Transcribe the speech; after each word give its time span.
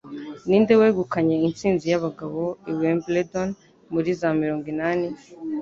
Ninde 0.47 0.73
wegukanye 0.81 1.35
intsinzi 1.47 1.85
y'abagabo 1.91 2.41
i 2.71 2.71
Wimbledon 2.79 3.49
muri 3.93 4.09
za 4.19 4.29
mirongo 4.39 4.65
inani? 4.73 5.07